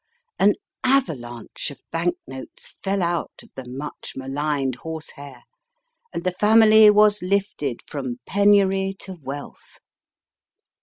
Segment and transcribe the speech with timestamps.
[0.39, 4.75] an avalanche of banknotes fell out of the much I ii4 MY FIRST BOOK maligned
[4.77, 5.43] horsehair,
[6.11, 9.77] and the family was lifted from penury to wealth.